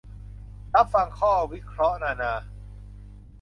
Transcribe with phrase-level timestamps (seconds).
[0.75, 2.33] "รับฟังข้อวิเคราะห์นานา"